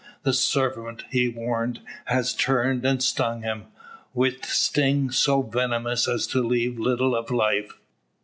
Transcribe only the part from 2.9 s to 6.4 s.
stung him, with sting so venomous as